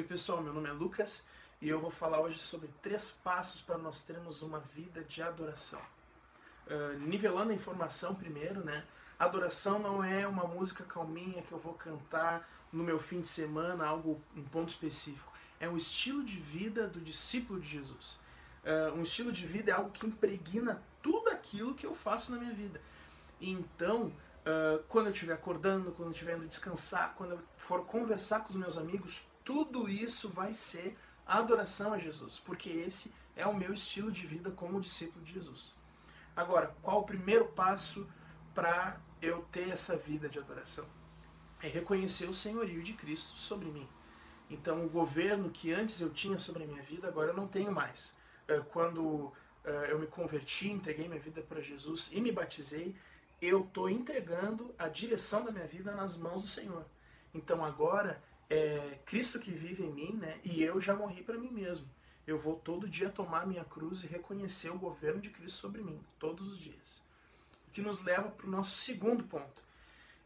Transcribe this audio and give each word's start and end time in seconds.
Oi 0.00 0.06
pessoal, 0.06 0.40
meu 0.40 0.54
nome 0.54 0.66
é 0.66 0.72
Lucas 0.72 1.22
e 1.60 1.68
eu 1.68 1.78
vou 1.78 1.90
falar 1.90 2.22
hoje 2.22 2.38
sobre 2.38 2.70
três 2.80 3.10
passos 3.22 3.60
para 3.60 3.76
nós 3.76 4.00
termos 4.00 4.40
uma 4.40 4.58
vida 4.58 5.04
de 5.04 5.22
adoração. 5.22 5.78
Uh, 6.66 6.98
nivelando 7.00 7.50
a 7.50 7.54
informação 7.54 8.14
primeiro, 8.14 8.64
né? 8.64 8.82
Adoração 9.18 9.78
não 9.78 10.02
é 10.02 10.26
uma 10.26 10.44
música 10.44 10.84
calminha 10.84 11.42
que 11.42 11.52
eu 11.52 11.58
vou 11.58 11.74
cantar 11.74 12.48
no 12.72 12.82
meu 12.82 12.98
fim 12.98 13.20
de 13.20 13.28
semana, 13.28 13.84
algo 13.84 14.18
um 14.34 14.42
ponto 14.42 14.70
específico. 14.70 15.30
É 15.60 15.68
um 15.68 15.76
estilo 15.76 16.24
de 16.24 16.38
vida 16.38 16.88
do 16.88 16.98
discípulo 16.98 17.60
de 17.60 17.68
Jesus. 17.68 18.18
Uh, 18.64 18.94
um 18.98 19.02
estilo 19.02 19.30
de 19.30 19.44
vida 19.44 19.70
é 19.70 19.74
algo 19.74 19.90
que 19.90 20.06
impregna 20.06 20.82
tudo 21.02 21.28
aquilo 21.28 21.74
que 21.74 21.84
eu 21.84 21.94
faço 21.94 22.32
na 22.32 22.38
minha 22.38 22.54
vida. 22.54 22.80
Então, 23.38 24.04
uh, 24.06 24.82
quando 24.88 25.08
eu 25.08 25.12
estiver 25.12 25.34
acordando, 25.34 25.92
quando 25.92 26.08
eu 26.08 26.12
estiver 26.12 26.38
indo 26.38 26.48
descansar, 26.48 27.12
quando 27.18 27.32
eu 27.32 27.40
for 27.58 27.84
conversar 27.84 28.40
com 28.40 28.48
os 28.48 28.56
meus 28.56 28.78
amigos, 28.78 29.28
tudo 29.50 29.88
isso 29.88 30.28
vai 30.28 30.54
ser 30.54 30.96
adoração 31.26 31.92
a 31.92 31.98
Jesus, 31.98 32.38
porque 32.38 32.70
esse 32.70 33.12
é 33.34 33.44
o 33.44 33.52
meu 33.52 33.72
estilo 33.72 34.12
de 34.12 34.24
vida 34.24 34.48
como 34.52 34.80
discípulo 34.80 35.24
de 35.24 35.32
Jesus. 35.32 35.74
Agora, 36.36 36.72
qual 36.80 37.00
o 37.00 37.04
primeiro 37.04 37.46
passo 37.46 38.06
para 38.54 39.00
eu 39.20 39.42
ter 39.50 39.68
essa 39.70 39.96
vida 39.96 40.28
de 40.28 40.38
adoração? 40.38 40.86
É 41.60 41.66
reconhecer 41.66 42.26
o 42.26 42.32
senhorio 42.32 42.80
de 42.80 42.92
Cristo 42.92 43.36
sobre 43.36 43.66
mim. 43.70 43.88
Então, 44.48 44.86
o 44.86 44.88
governo 44.88 45.50
que 45.50 45.72
antes 45.72 46.00
eu 46.00 46.10
tinha 46.10 46.38
sobre 46.38 46.62
a 46.62 46.66
minha 46.68 46.82
vida, 46.84 47.08
agora 47.08 47.30
eu 47.30 47.36
não 47.36 47.48
tenho 47.48 47.72
mais. 47.72 48.14
É, 48.46 48.60
quando 48.60 49.32
é, 49.64 49.90
eu 49.90 49.98
me 49.98 50.06
converti, 50.06 50.70
entreguei 50.70 51.08
minha 51.08 51.20
vida 51.20 51.42
para 51.42 51.60
Jesus 51.60 52.08
e 52.12 52.20
me 52.20 52.30
batizei, 52.30 52.94
eu 53.42 53.62
estou 53.62 53.90
entregando 53.90 54.72
a 54.78 54.86
direção 54.86 55.44
da 55.44 55.50
minha 55.50 55.66
vida 55.66 55.92
nas 55.92 56.16
mãos 56.16 56.42
do 56.42 56.48
Senhor. 56.48 56.86
Então, 57.34 57.64
agora 57.64 58.22
é 58.50 58.98
Cristo 59.06 59.38
que 59.38 59.52
vive 59.52 59.84
em 59.84 59.92
mim, 59.92 60.12
né? 60.14 60.40
E 60.44 60.62
eu 60.62 60.80
já 60.80 60.94
morri 60.94 61.22
para 61.22 61.38
mim 61.38 61.50
mesmo. 61.50 61.88
Eu 62.26 62.36
vou 62.36 62.56
todo 62.56 62.88
dia 62.88 63.08
tomar 63.08 63.46
minha 63.46 63.64
cruz 63.64 64.02
e 64.02 64.06
reconhecer 64.06 64.70
o 64.70 64.78
governo 64.78 65.20
de 65.20 65.30
Cristo 65.30 65.56
sobre 65.56 65.80
mim, 65.80 66.00
todos 66.18 66.48
os 66.48 66.58
dias. 66.58 67.02
O 67.68 67.70
que 67.70 67.80
nos 67.80 68.02
leva 68.02 68.28
para 68.28 68.46
o 68.46 68.50
nosso 68.50 68.76
segundo 68.76 69.24
ponto, 69.24 69.62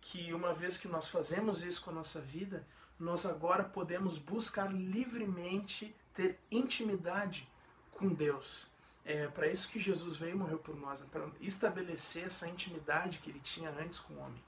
que 0.00 0.32
uma 0.34 0.52
vez 0.52 0.76
que 0.76 0.88
nós 0.88 1.08
fazemos 1.08 1.62
isso 1.62 1.82
com 1.82 1.90
a 1.90 1.94
nossa 1.94 2.20
vida, 2.20 2.66
nós 2.98 3.24
agora 3.24 3.62
podemos 3.62 4.18
buscar 4.18 4.72
livremente 4.72 5.94
ter 6.12 6.38
intimidade 6.50 7.48
com 7.92 8.08
Deus. 8.08 8.66
É 9.04 9.28
para 9.28 9.46
isso 9.46 9.68
que 9.68 9.78
Jesus 9.78 10.16
veio 10.16 10.32
e 10.32 10.38
morreu 10.38 10.58
por 10.58 10.76
nós, 10.76 11.00
né? 11.00 11.06
para 11.10 11.28
estabelecer 11.40 12.24
essa 12.24 12.48
intimidade 12.48 13.20
que 13.20 13.30
ele 13.30 13.40
tinha 13.40 13.70
antes 13.70 14.00
com 14.00 14.14
o 14.14 14.18
homem. 14.18 14.42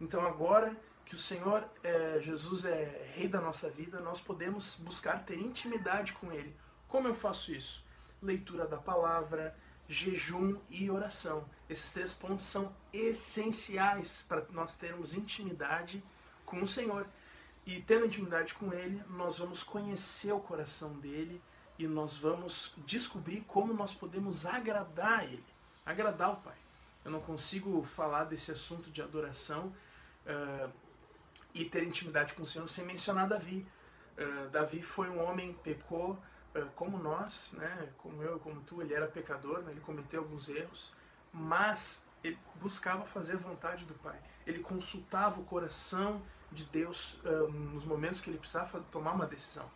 Então 0.00 0.24
agora 0.24 0.76
que 1.06 1.14
o 1.14 1.18
Senhor 1.18 1.64
é, 1.84 2.18
Jesus 2.20 2.64
é 2.64 3.12
rei 3.14 3.28
da 3.28 3.40
nossa 3.40 3.70
vida, 3.70 4.00
nós 4.00 4.20
podemos 4.20 4.74
buscar 4.74 5.24
ter 5.24 5.38
intimidade 5.38 6.12
com 6.12 6.32
Ele. 6.32 6.54
Como 6.88 7.06
eu 7.06 7.14
faço 7.14 7.52
isso? 7.52 7.82
Leitura 8.20 8.66
da 8.66 8.76
palavra, 8.76 9.56
jejum 9.88 10.58
e 10.68 10.90
oração. 10.90 11.48
Esses 11.70 11.92
três 11.92 12.12
pontos 12.12 12.44
são 12.44 12.74
essenciais 12.92 14.24
para 14.28 14.44
nós 14.50 14.74
termos 14.76 15.14
intimidade 15.14 16.02
com 16.44 16.60
o 16.60 16.66
Senhor. 16.66 17.06
E 17.64 17.80
tendo 17.80 18.06
intimidade 18.06 18.52
com 18.54 18.72
Ele, 18.72 19.00
nós 19.08 19.38
vamos 19.38 19.62
conhecer 19.62 20.32
o 20.32 20.40
coração 20.40 20.92
dele 20.94 21.40
e 21.78 21.86
nós 21.86 22.16
vamos 22.16 22.74
descobrir 22.78 23.42
como 23.42 23.72
nós 23.72 23.94
podemos 23.94 24.44
agradar 24.44 25.22
Ele, 25.24 25.44
agradar 25.84 26.32
o 26.32 26.36
Pai. 26.38 26.56
Eu 27.04 27.12
não 27.12 27.20
consigo 27.20 27.84
falar 27.84 28.24
desse 28.24 28.50
assunto 28.50 28.90
de 28.90 29.00
adoração 29.00 29.72
uh, 30.26 30.85
e 31.54 31.64
ter 31.64 31.82
intimidade 31.82 32.34
com 32.34 32.42
o 32.42 32.46
Senhor 32.46 32.66
sem 32.68 32.84
mencionar 32.84 33.28
Davi. 33.28 33.66
Uh, 34.16 34.48
Davi 34.50 34.82
foi 34.82 35.08
um 35.08 35.22
homem, 35.22 35.52
pecou 35.62 36.12
uh, 36.12 36.66
como 36.74 36.98
nós, 36.98 37.52
né? 37.52 37.88
como 37.98 38.22
eu, 38.22 38.38
como 38.38 38.60
tu, 38.62 38.80
ele 38.82 38.94
era 38.94 39.06
pecador, 39.06 39.62
né? 39.62 39.72
ele 39.72 39.80
cometeu 39.80 40.20
alguns 40.20 40.48
erros, 40.48 40.92
mas 41.32 42.06
ele 42.22 42.38
buscava 42.56 43.04
fazer 43.04 43.34
a 43.34 43.38
vontade 43.38 43.84
do 43.84 43.94
Pai. 43.94 44.18
Ele 44.46 44.60
consultava 44.60 45.40
o 45.40 45.44
coração 45.44 46.22
de 46.52 46.64
Deus 46.64 47.14
uh, 47.24 47.50
nos 47.50 47.84
momentos 47.84 48.20
que 48.20 48.30
ele 48.30 48.38
precisava 48.38 48.80
tomar 48.90 49.12
uma 49.12 49.26
decisão. 49.26 49.70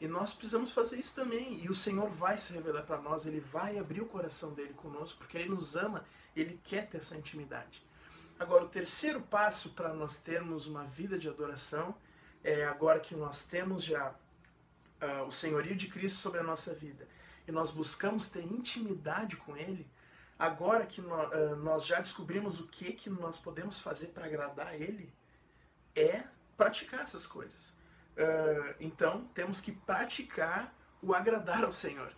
E 0.00 0.08
nós 0.08 0.32
precisamos 0.32 0.70
fazer 0.70 0.98
isso 0.98 1.14
também. 1.14 1.54
E 1.62 1.68
o 1.68 1.74
Senhor 1.74 2.08
vai 2.08 2.36
se 2.36 2.52
revelar 2.52 2.82
para 2.82 2.98
nós, 2.98 3.26
ele 3.26 3.40
vai 3.40 3.78
abrir 3.78 4.00
o 4.00 4.06
coração 4.06 4.52
dele 4.52 4.74
conosco, 4.74 5.18
porque 5.18 5.38
ele 5.38 5.48
nos 5.48 5.76
ama, 5.76 6.04
ele 6.34 6.60
quer 6.64 6.88
ter 6.88 6.98
essa 6.98 7.16
intimidade. 7.16 7.82
Agora, 8.38 8.64
o 8.64 8.68
terceiro 8.68 9.20
passo 9.20 9.70
para 9.70 9.92
nós 9.94 10.18
termos 10.18 10.66
uma 10.66 10.84
vida 10.84 11.18
de 11.18 11.28
adoração 11.28 11.94
é 12.42 12.64
agora 12.64 12.98
que 12.98 13.14
nós 13.14 13.44
temos 13.44 13.84
já 13.84 14.10
uh, 14.10 15.24
o 15.26 15.30
senhorio 15.30 15.76
de 15.76 15.86
Cristo 15.86 16.18
sobre 16.18 16.40
a 16.40 16.42
nossa 16.42 16.74
vida 16.74 17.06
e 17.46 17.52
nós 17.52 17.70
buscamos 17.70 18.28
ter 18.28 18.42
intimidade 18.42 19.36
com 19.36 19.56
Ele, 19.56 19.88
agora 20.38 20.84
que 20.84 21.00
nós, 21.00 21.32
uh, 21.32 21.56
nós 21.56 21.86
já 21.86 22.00
descobrimos 22.00 22.58
o 22.58 22.66
que, 22.66 22.92
que 22.92 23.08
nós 23.08 23.38
podemos 23.38 23.78
fazer 23.78 24.08
para 24.08 24.26
agradar 24.26 24.74
Ele, 24.74 25.12
é 25.94 26.24
praticar 26.56 27.02
essas 27.02 27.26
coisas. 27.26 27.68
Uh, 28.16 28.74
então, 28.80 29.24
temos 29.34 29.60
que 29.60 29.72
praticar 29.72 30.74
o 31.00 31.14
agradar 31.14 31.64
ao 31.64 31.72
Senhor. 31.72 32.12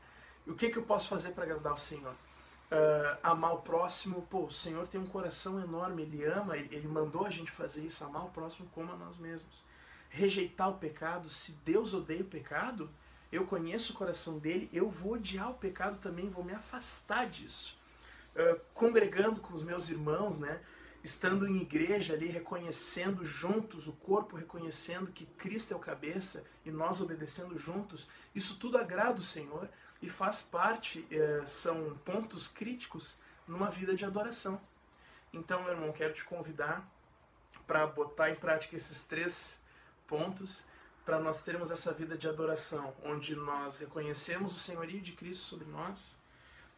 E 0.46 0.50
o 0.50 0.54
que, 0.54 0.70
que 0.70 0.78
eu 0.78 0.84
posso 0.84 1.08
fazer 1.08 1.32
para 1.32 1.44
agradar 1.44 1.72
ao 1.72 1.78
Senhor? 1.78 2.14
Uh, 2.70 3.18
amar 3.22 3.54
o 3.54 3.62
próximo, 3.62 4.26
pô, 4.30 4.44
o 4.44 4.52
Senhor 4.52 4.86
tem 4.86 5.00
um 5.00 5.06
coração 5.06 5.60
enorme, 5.60 6.02
Ele 6.02 6.24
ama, 6.24 6.56
ele, 6.56 6.74
ele 6.74 6.88
mandou 6.88 7.26
a 7.26 7.30
gente 7.30 7.50
fazer 7.50 7.82
isso, 7.82 8.04
amar 8.04 8.24
o 8.24 8.30
próximo 8.30 8.68
como 8.74 8.92
a 8.92 8.96
nós 8.96 9.18
mesmos. 9.18 9.62
Rejeitar 10.08 10.70
o 10.70 10.78
pecado, 10.78 11.28
se 11.28 11.52
Deus 11.64 11.92
odeia 11.92 12.22
o 12.22 12.26
pecado, 12.26 12.90
eu 13.30 13.44
conheço 13.44 13.92
o 13.92 13.96
coração 13.96 14.38
dele, 14.38 14.70
eu 14.72 14.88
vou 14.88 15.14
odiar 15.14 15.50
o 15.50 15.54
pecado 15.54 15.98
também, 15.98 16.28
vou 16.28 16.44
me 16.44 16.54
afastar 16.54 17.26
disso. 17.26 17.76
Uh, 18.34 18.60
congregando 18.74 19.40
com 19.40 19.54
os 19.54 19.62
meus 19.62 19.88
irmãos, 19.88 20.38
né? 20.38 20.60
Estando 21.06 21.46
em 21.46 21.58
igreja 21.58 22.14
ali, 22.14 22.26
reconhecendo 22.26 23.24
juntos, 23.24 23.86
o 23.86 23.92
corpo 23.92 24.36
reconhecendo 24.36 25.12
que 25.12 25.24
Cristo 25.24 25.72
é 25.72 25.76
o 25.76 25.78
cabeça 25.78 26.42
e 26.64 26.70
nós 26.72 27.00
obedecendo 27.00 27.56
juntos, 27.56 28.08
isso 28.34 28.56
tudo 28.56 28.76
agrada 28.76 29.20
o 29.20 29.22
Senhor 29.22 29.70
e 30.02 30.08
faz 30.08 30.42
parte, 30.42 31.06
é, 31.08 31.46
são 31.46 31.96
pontos 32.04 32.48
críticos 32.48 33.16
numa 33.46 33.70
vida 33.70 33.94
de 33.94 34.04
adoração. 34.04 34.60
Então, 35.32 35.62
meu 35.62 35.74
irmão, 35.74 35.92
quero 35.92 36.12
te 36.12 36.24
convidar 36.24 36.84
para 37.68 37.86
botar 37.86 38.30
em 38.30 38.34
prática 38.34 38.76
esses 38.76 39.04
três 39.04 39.60
pontos 40.08 40.64
para 41.04 41.20
nós 41.20 41.40
termos 41.40 41.70
essa 41.70 41.92
vida 41.92 42.18
de 42.18 42.28
adoração, 42.28 42.92
onde 43.04 43.36
nós 43.36 43.78
reconhecemos 43.78 44.56
o 44.56 44.58
senhorio 44.58 45.00
de 45.00 45.12
Cristo 45.12 45.44
sobre 45.44 45.68
nós, 45.68 46.16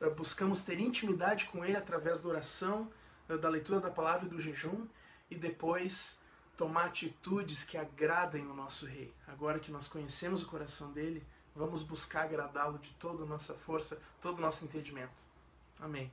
eh, 0.03 0.11
buscamos 0.11 0.61
ter 0.61 0.79
intimidade 0.79 1.47
com 1.47 1.65
Ele 1.65 1.79
através 1.79 2.21
da 2.21 2.29
oração, 2.29 2.91
eh, 2.91 2.99
da 3.37 3.49
leitura 3.49 3.81
da 3.81 3.91
palavra 3.91 4.27
e 4.27 4.31
do 4.31 4.41
jejum, 4.41 4.87
e 5.31 5.37
depois 5.37 6.17
tomar 6.57 6.87
atitudes 6.87 7.65
que 7.65 7.77
agradem 7.77 8.47
o 8.47 8.55
nosso 8.55 8.87
Rei. 8.87 9.13
Agora 9.27 9.59
que 9.59 9.71
nós 9.71 9.87
conhecemos 9.87 10.43
o 10.43 10.47
coração 10.47 10.93
dele, 10.93 11.25
Vamos 11.59 11.83
buscar 11.83 12.23
agradá-lo 12.23 12.79
de 12.79 12.93
toda 12.93 13.25
a 13.25 13.27
nossa 13.27 13.53
força, 13.53 14.01
todo 14.21 14.39
o 14.39 14.41
nosso 14.41 14.65
entendimento. 14.65 15.25
Amém. 15.81 16.09